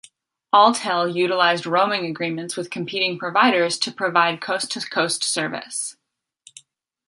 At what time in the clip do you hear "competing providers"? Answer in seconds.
2.71-3.77